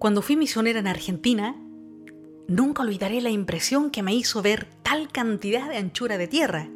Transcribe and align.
Cuando 0.00 0.22
fui 0.22 0.34
misionera 0.34 0.78
en 0.78 0.86
Argentina, 0.86 1.54
nunca 2.48 2.82
olvidaré 2.82 3.20
la 3.20 3.28
impresión 3.28 3.90
que 3.90 4.02
me 4.02 4.14
hizo 4.14 4.40
ver 4.40 4.66
tal 4.82 5.12
cantidad 5.12 5.68
de 5.68 5.76
anchura 5.76 6.16
de 6.16 6.26
tierra. 6.26 6.70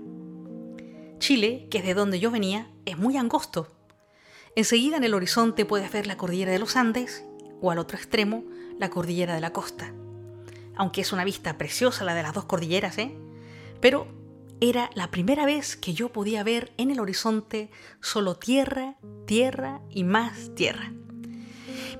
Chile, 1.20 1.66
que 1.70 1.78
es 1.78 1.86
de 1.86 1.94
donde 1.94 2.20
yo 2.20 2.30
venía, 2.30 2.70
es 2.84 2.98
muy 2.98 3.16
angosto. 3.16 3.72
Enseguida 4.56 4.98
en 4.98 5.04
el 5.04 5.14
horizonte 5.14 5.64
puedes 5.64 5.90
ver 5.90 6.06
la 6.06 6.18
cordillera 6.18 6.52
de 6.52 6.58
los 6.58 6.76
Andes 6.76 7.24
o 7.62 7.70
al 7.70 7.78
otro 7.78 7.96
extremo 7.96 8.44
la 8.78 8.90
cordillera 8.90 9.34
de 9.34 9.40
la 9.40 9.54
costa. 9.54 9.94
Aunque 10.76 11.00
es 11.00 11.10
una 11.10 11.24
vista 11.24 11.56
preciosa 11.56 12.04
la 12.04 12.14
de 12.14 12.24
las 12.24 12.34
dos 12.34 12.44
cordilleras, 12.44 12.98
¿eh? 12.98 13.16
Pero 13.80 14.06
era 14.60 14.90
la 14.94 15.10
primera 15.10 15.46
vez 15.46 15.76
que 15.78 15.94
yo 15.94 16.12
podía 16.12 16.44
ver 16.44 16.74
en 16.76 16.90
el 16.90 17.00
horizonte 17.00 17.70
solo 18.02 18.34
tierra, 18.36 18.96
tierra 19.24 19.80
y 19.88 20.04
más 20.04 20.54
tierra. 20.54 20.92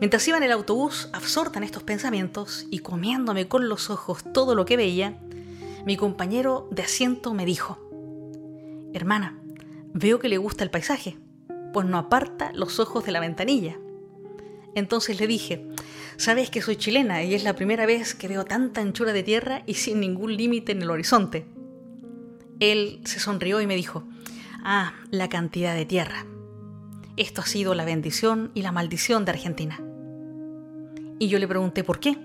Mientras 0.01 0.27
iba 0.27 0.37
en 0.37 0.43
el 0.43 0.53
autobús, 0.53 1.09
absorta 1.13 1.59
en 1.59 1.65
estos 1.65 1.83
pensamientos 1.83 2.67
y 2.71 2.81
comiéndome 2.81 3.49
con 3.49 3.69
los 3.69 3.91
ojos 3.91 4.25
todo 4.33 4.55
lo 4.55 4.65
que 4.65 4.77
veía, 4.77 5.19
mi 5.87 5.97
compañero 5.97 6.69
de 6.71 6.83
asiento 6.83 7.35
me 7.35 7.45
dijo, 7.47 7.79
Hermana, 8.93 9.39
veo 9.93 10.19
que 10.19 10.29
le 10.29 10.39
gusta 10.39 10.65
el 10.65 10.71
paisaje, 10.71 11.17
pues 11.73 11.87
no 11.87 11.99
aparta 11.99 12.53
los 12.55 12.81
ojos 12.81 13.05
de 13.05 13.13
la 13.13 13.21
ventanilla. 13.21 13.79
Entonces 14.75 15.21
le 15.21 15.27
dije, 15.27 15.69
sabes 16.17 16.51
que 16.51 16.63
soy 16.63 16.77
chilena 16.77 17.23
y 17.23 17.35
es 17.35 17.45
la 17.45 17.55
primera 17.55 17.87
vez 17.87 18.15
que 18.15 18.29
veo 18.29 18.45
tanta 18.45 18.81
anchura 18.81 19.13
de 19.13 19.23
tierra 19.23 19.63
y 19.67 19.75
sin 19.75 20.01
ningún 20.01 20.37
límite 20.37 20.73
en 20.73 20.83
el 20.83 20.91
horizonte. 20.91 21.47
Él 22.61 23.01
se 23.05 23.21
sonrió 23.21 23.61
y 23.61 23.67
me 23.67 23.77
dijo, 23.77 24.05
ah, 24.65 24.95
la 25.11 25.29
cantidad 25.29 25.75
de 25.75 25.87
tierra. 25.87 26.27
Esto 27.17 27.43
ha 27.43 27.47
sido 27.47 27.75
la 27.75 27.85
bendición 27.85 28.51
y 28.55 28.63
la 28.63 28.73
maldición 28.73 29.25
de 29.25 29.31
Argentina. 29.33 29.81
Y 31.19 31.29
yo 31.29 31.39
le 31.39 31.47
pregunté 31.47 31.85
por 31.85 32.01
qué. 32.01 32.19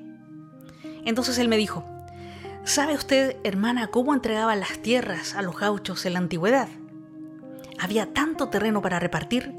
Entonces 1.06 1.38
él 1.38 1.48
me 1.48 1.58
dijo, 1.58 1.86
¿sabe 2.64 2.96
usted, 2.96 3.38
hermana, 3.44 3.88
cómo 3.88 4.14
entregaban 4.14 4.60
las 4.60 4.80
tierras 4.80 5.36
a 5.36 5.42
los 5.42 5.60
gauchos 5.60 6.06
en 6.06 6.14
la 6.14 6.20
antigüedad? 6.20 6.68
Había 7.80 8.14
tanto 8.14 8.50
terreno 8.50 8.82
para 8.82 9.00
repartir 9.00 9.54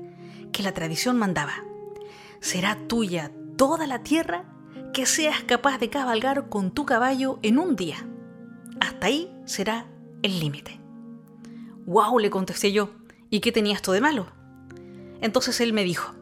que 0.52 0.62
la 0.62 0.72
tradición 0.72 1.16
mandaba, 1.16 1.64
será 2.40 2.76
tuya 2.88 3.30
toda 3.56 3.86
la 3.86 4.02
tierra 4.02 4.44
que 4.92 5.06
seas 5.06 5.44
capaz 5.44 5.78
de 5.78 5.90
cabalgar 5.90 6.48
con 6.48 6.72
tu 6.72 6.84
caballo 6.84 7.38
en 7.42 7.58
un 7.58 7.76
día. 7.76 8.06
Hasta 8.80 9.06
ahí 9.06 9.32
será 9.44 9.86
el 10.22 10.40
límite. 10.40 10.80
¡Wow! 11.86 12.18
le 12.18 12.30
contesté 12.30 12.72
yo. 12.72 12.90
¿Y 13.30 13.40
qué 13.40 13.52
tenía 13.52 13.74
esto 13.74 13.92
de 13.92 14.00
malo? 14.00 14.39
Entonces 15.20 15.60
él 15.60 15.72
me 15.72 15.84
dijo, 15.84 16.14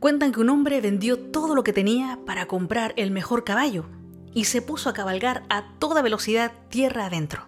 cuentan 0.00 0.32
que 0.32 0.40
un 0.40 0.50
hombre 0.50 0.80
vendió 0.80 1.18
todo 1.18 1.54
lo 1.54 1.64
que 1.64 1.72
tenía 1.72 2.18
para 2.26 2.46
comprar 2.46 2.92
el 2.96 3.10
mejor 3.10 3.44
caballo 3.44 3.86
y 4.34 4.44
se 4.44 4.62
puso 4.62 4.90
a 4.90 4.92
cabalgar 4.92 5.44
a 5.48 5.72
toda 5.78 6.02
velocidad 6.02 6.52
tierra 6.68 7.06
adentro. 7.06 7.46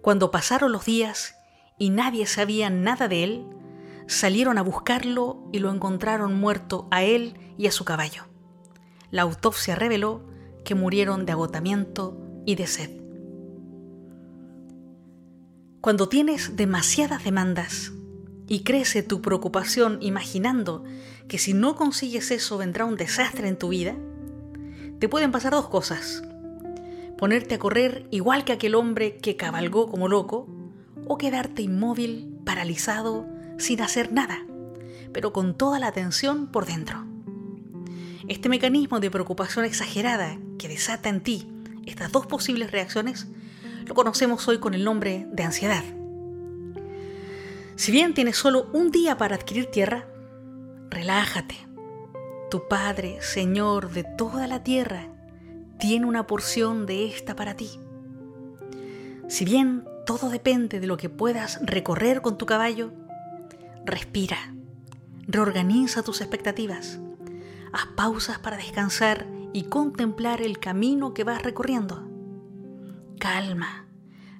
Cuando 0.00 0.30
pasaron 0.30 0.72
los 0.72 0.84
días 0.84 1.36
y 1.78 1.90
nadie 1.90 2.26
sabía 2.26 2.70
nada 2.70 3.06
de 3.06 3.24
él, 3.24 3.46
salieron 4.06 4.58
a 4.58 4.62
buscarlo 4.62 5.48
y 5.52 5.58
lo 5.58 5.70
encontraron 5.70 6.34
muerto 6.34 6.88
a 6.90 7.02
él 7.02 7.34
y 7.58 7.66
a 7.66 7.72
su 7.72 7.84
caballo. 7.84 8.24
La 9.10 9.22
autopsia 9.22 9.74
reveló 9.74 10.22
que 10.64 10.74
murieron 10.74 11.26
de 11.26 11.32
agotamiento 11.32 12.18
y 12.46 12.54
de 12.54 12.66
sed. 12.66 12.90
Cuando 15.80 16.08
tienes 16.08 16.56
demasiadas 16.56 17.24
demandas 17.24 17.92
y 18.52 18.64
crece 18.64 19.02
tu 19.02 19.22
preocupación 19.22 19.96
imaginando 20.02 20.84
que 21.26 21.38
si 21.38 21.54
no 21.54 21.74
consigues 21.74 22.30
eso 22.30 22.58
vendrá 22.58 22.84
un 22.84 22.96
desastre 22.96 23.48
en 23.48 23.56
tu 23.56 23.68
vida, 23.68 23.96
te 24.98 25.08
pueden 25.08 25.32
pasar 25.32 25.52
dos 25.52 25.70
cosas. 25.70 26.22
Ponerte 27.16 27.54
a 27.54 27.58
correr 27.58 28.06
igual 28.10 28.44
que 28.44 28.52
aquel 28.52 28.74
hombre 28.74 29.16
que 29.16 29.36
cabalgó 29.36 29.90
como 29.90 30.06
loco 30.06 30.48
o 31.06 31.16
quedarte 31.16 31.62
inmóvil, 31.62 32.40
paralizado, 32.44 33.26
sin 33.56 33.80
hacer 33.80 34.12
nada, 34.12 34.44
pero 35.14 35.32
con 35.32 35.56
toda 35.56 35.78
la 35.78 35.86
atención 35.86 36.46
por 36.46 36.66
dentro. 36.66 37.06
Este 38.28 38.50
mecanismo 38.50 39.00
de 39.00 39.10
preocupación 39.10 39.64
exagerada 39.64 40.38
que 40.58 40.68
desata 40.68 41.08
en 41.08 41.22
ti 41.22 41.48
estas 41.86 42.12
dos 42.12 42.26
posibles 42.26 42.70
reacciones 42.70 43.28
lo 43.86 43.94
conocemos 43.94 44.46
hoy 44.46 44.58
con 44.58 44.74
el 44.74 44.84
nombre 44.84 45.26
de 45.32 45.42
ansiedad. 45.42 46.01
Si 47.76 47.90
bien 47.90 48.14
tienes 48.14 48.36
solo 48.36 48.68
un 48.72 48.90
día 48.90 49.16
para 49.16 49.36
adquirir 49.36 49.66
tierra, 49.66 50.06
relájate. 50.90 51.56
Tu 52.50 52.68
Padre, 52.68 53.18
Señor 53.22 53.90
de 53.90 54.04
toda 54.04 54.46
la 54.46 54.62
tierra, 54.62 55.08
tiene 55.78 56.06
una 56.06 56.26
porción 56.26 56.84
de 56.86 57.06
esta 57.06 57.34
para 57.34 57.56
ti. 57.56 57.70
Si 59.28 59.44
bien 59.44 59.84
todo 60.04 60.28
depende 60.28 60.78
de 60.78 60.86
lo 60.86 60.96
que 60.96 61.08
puedas 61.08 61.60
recorrer 61.62 62.20
con 62.20 62.36
tu 62.36 62.44
caballo, 62.44 62.92
respira, 63.86 64.36
reorganiza 65.26 66.02
tus 66.02 66.20
expectativas, 66.20 67.00
haz 67.72 67.86
pausas 67.96 68.38
para 68.38 68.58
descansar 68.58 69.26
y 69.52 69.64
contemplar 69.64 70.42
el 70.42 70.58
camino 70.58 71.14
que 71.14 71.24
vas 71.24 71.42
recorriendo. 71.42 72.06
Calma, 73.18 73.86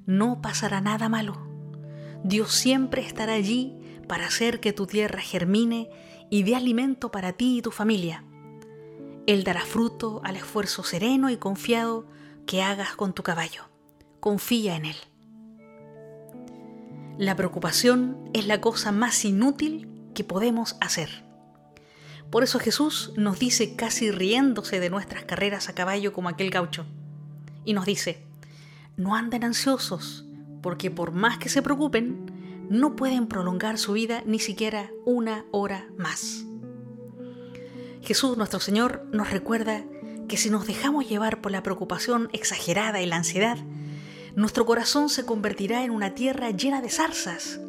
no 0.06 0.42
pasará 0.42 0.80
nada 0.80 1.08
malo. 1.08 1.51
Dios 2.24 2.52
siempre 2.52 3.02
estará 3.02 3.34
allí 3.34 3.74
para 4.06 4.26
hacer 4.26 4.60
que 4.60 4.72
tu 4.72 4.86
tierra 4.86 5.20
germine 5.20 5.90
y 6.30 6.44
dé 6.44 6.54
alimento 6.54 7.10
para 7.10 7.32
ti 7.32 7.58
y 7.58 7.62
tu 7.62 7.70
familia. 7.70 8.24
Él 9.26 9.44
dará 9.44 9.60
fruto 9.60 10.20
al 10.24 10.36
esfuerzo 10.36 10.82
sereno 10.82 11.30
y 11.30 11.36
confiado 11.36 12.06
que 12.46 12.62
hagas 12.62 12.96
con 12.96 13.12
tu 13.12 13.22
caballo. 13.22 13.64
Confía 14.20 14.76
en 14.76 14.86
Él. 14.86 14.96
La 17.18 17.36
preocupación 17.36 18.30
es 18.32 18.46
la 18.46 18.60
cosa 18.60 18.90
más 18.90 19.24
inútil 19.24 19.88
que 20.14 20.24
podemos 20.24 20.76
hacer. 20.80 21.24
Por 22.30 22.42
eso 22.42 22.58
Jesús 22.58 23.12
nos 23.16 23.38
dice 23.38 23.76
casi 23.76 24.10
riéndose 24.10 24.80
de 24.80 24.90
nuestras 24.90 25.24
carreras 25.24 25.68
a 25.68 25.74
caballo 25.74 26.12
como 26.12 26.28
aquel 26.28 26.50
gaucho. 26.50 26.86
Y 27.64 27.74
nos 27.74 27.84
dice, 27.84 28.24
no 28.96 29.14
anden 29.14 29.44
ansiosos, 29.44 30.24
porque 30.62 30.90
por 30.90 31.12
más 31.12 31.38
que 31.38 31.48
se 31.48 31.60
preocupen, 31.60 32.66
no 32.70 32.96
pueden 32.96 33.26
prolongar 33.26 33.76
su 33.76 33.92
vida 33.92 34.22
ni 34.24 34.38
siquiera 34.38 34.90
una 35.04 35.44
hora 35.50 35.88
más. 35.98 36.46
Jesús 38.00 38.36
nuestro 38.36 38.60
Señor 38.60 39.06
nos 39.12 39.30
recuerda 39.30 39.84
que 40.28 40.36
si 40.36 40.48
nos 40.48 40.66
dejamos 40.66 41.08
llevar 41.08 41.40
por 41.40 41.52
la 41.52 41.62
preocupación 41.62 42.30
exagerada 42.32 43.02
y 43.02 43.06
la 43.06 43.16
ansiedad, 43.16 43.58
nuestro 44.34 44.64
corazón 44.64 45.08
se 45.08 45.26
convertirá 45.26 45.84
en 45.84 45.90
una 45.90 46.14
tierra 46.14 46.50
llena 46.50 46.80
de 46.80 46.88
zarzas 46.88 47.60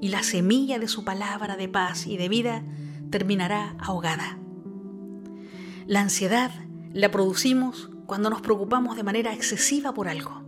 y 0.00 0.08
la 0.08 0.22
semilla 0.22 0.78
de 0.78 0.88
su 0.88 1.04
palabra 1.04 1.56
de 1.56 1.68
paz 1.68 2.06
y 2.06 2.16
de 2.16 2.28
vida 2.28 2.64
terminará 3.10 3.76
ahogada. 3.78 4.38
La 5.86 6.00
ansiedad 6.00 6.50
la 6.92 7.10
producimos 7.10 7.90
cuando 8.06 8.30
nos 8.30 8.40
preocupamos 8.40 8.96
de 8.96 9.02
manera 9.02 9.34
excesiva 9.34 9.92
por 9.92 10.08
algo, 10.08 10.47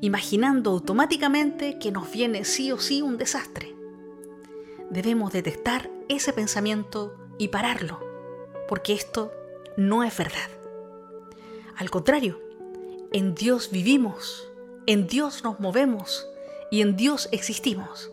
imaginando 0.00 0.70
automáticamente 0.70 1.78
que 1.78 1.90
nos 1.90 2.10
viene 2.10 2.44
sí 2.44 2.72
o 2.72 2.78
sí 2.78 3.02
un 3.02 3.18
desastre. 3.18 3.74
Debemos 4.90 5.32
detectar 5.32 5.90
ese 6.08 6.32
pensamiento 6.32 7.14
y 7.38 7.48
pararlo, 7.48 8.00
porque 8.68 8.94
esto 8.94 9.32
no 9.76 10.04
es 10.04 10.16
verdad. 10.16 10.50
Al 11.76 11.90
contrario, 11.90 12.40
en 13.12 13.34
Dios 13.34 13.70
vivimos 13.70 14.48
en 14.88 15.06
Dios 15.06 15.44
nos 15.44 15.60
movemos 15.60 16.26
y 16.70 16.80
en 16.80 16.96
Dios 16.96 17.28
existimos. 17.30 18.10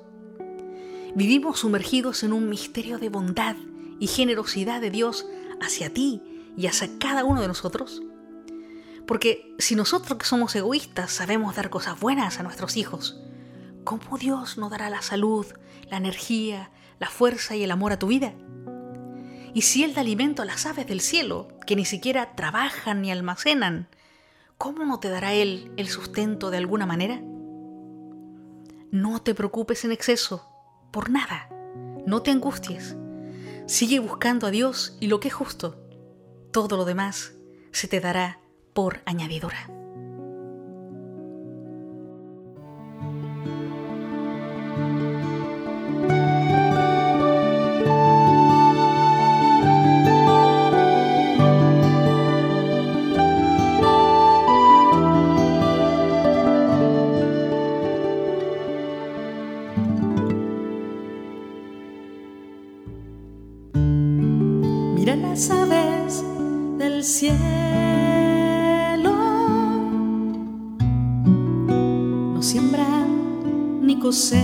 Vivimos 1.16 1.60
sumergidos 1.60 2.22
en 2.24 2.34
un 2.34 2.50
misterio 2.50 3.00
de 3.00 3.08
bondad 3.08 3.56
y 3.98 4.08
generosidad 4.08 4.82
de 4.82 4.92
Dios 4.92 5.26
hacia 5.62 5.94
ti 5.94 6.22
y 6.58 6.68
hacia 6.68 6.90
cada 7.00 7.24
uno 7.24 7.40
de 7.40 7.48
nosotros. 7.48 8.04
Porque 9.08 9.54
si 9.60 9.76
nosotros 9.76 10.18
que 10.18 10.26
somos 10.26 10.56
egoístas 10.56 11.12
sabemos 11.12 11.56
dar 11.56 11.70
cosas 11.70 12.00
buenas 12.00 12.40
a 12.40 12.44
nuestros 12.44 12.76
hijos, 12.78 13.20
¿cómo 13.84 14.18
Dios 14.18 14.58
nos 14.58 14.72
dará 14.72 14.90
la 14.90 15.02
salud, 15.02 15.46
la 15.90 15.98
energía, 15.98 16.72
la 17.00 17.10
fuerza 17.10 17.56
y 17.56 17.64
el 17.64 17.72
amor 17.72 17.92
a 17.92 18.00
tu 18.00 18.08
vida? 18.08 18.34
Y 19.54 19.62
si 19.62 19.84
Él 19.84 19.94
da 19.94 20.02
alimento 20.02 20.42
a 20.42 20.46
las 20.46 20.66
aves 20.66 20.88
del 20.88 21.02
cielo, 21.02 21.48
que 21.66 21.76
ni 21.76 21.86
siquiera 21.86 22.36
trabajan 22.36 23.02
ni 23.02 23.12
almacenan, 23.12 23.88
¿cómo 24.58 24.86
no 24.86 25.00
te 25.00 25.10
dará 25.10 25.34
Él 25.34 25.72
el 25.78 25.88
sustento 25.88 26.50
de 26.50 26.58
alguna 26.58 26.86
manera? 26.86 27.22
No 28.92 29.22
te 29.22 29.36
preocupes 29.36 29.86
en 29.86 29.92
exceso, 29.92 30.50
por 30.92 31.10
nada, 31.10 31.50
no 32.06 32.22
te 32.22 32.32
angusties. 32.32 32.98
Sigue 33.68 34.00
buscando 34.00 34.48
a 34.48 34.52
Dios 34.52 34.98
y 35.00 35.08
lo 35.08 35.20
que 35.20 35.28
es 35.28 35.34
justo. 35.34 35.80
Todo 36.52 36.76
lo 36.78 36.86
demás 36.86 37.34
se 37.72 37.88
te 37.88 38.00
dará 38.00 38.40
por 38.76 39.00
añadidura. 39.06 39.70
Mira 64.96 65.16
las 65.16 65.50
aves 65.50 66.24
del 66.78 67.02
cielo. 67.06 67.55
ni 73.86 74.00
cosecha. 74.00 74.42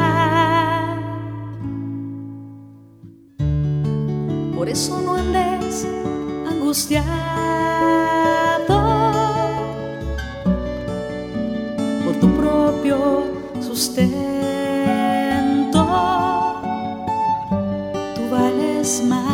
Por 4.56 4.70
eso 4.70 5.02
no 5.02 5.16
andes 5.16 5.86
angustiado 6.50 7.08
por 12.06 12.16
tu 12.22 12.30
propio 12.30 13.26
sustento. 13.62 14.27
as. 18.88 19.27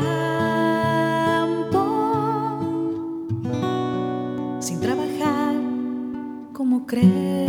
campo 0.00 1.84
sin 4.60 4.80
trabajar 4.80 5.54
como 6.52 6.86
crees. 6.86 7.45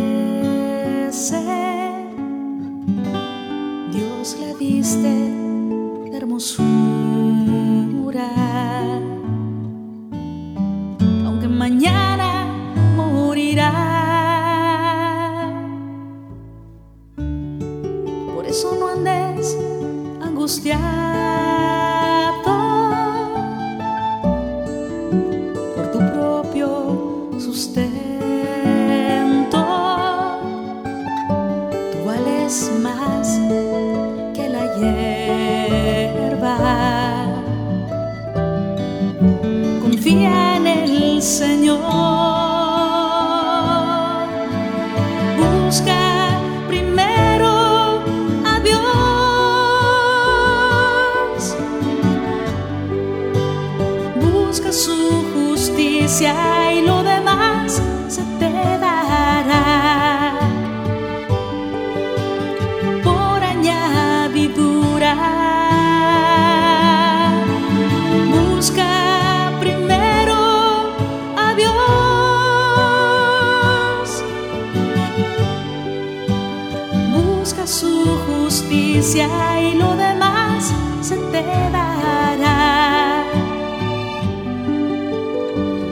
justicia 78.97 79.61
y 79.61 79.75
lo 79.75 79.95
demás 79.95 80.73
se 81.01 81.17
te 81.17 81.43
dará. 81.71 83.23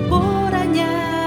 Por 0.10 0.56
añadidura. 0.56 1.26